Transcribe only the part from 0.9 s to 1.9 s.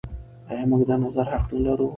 نظر حق نلرو؟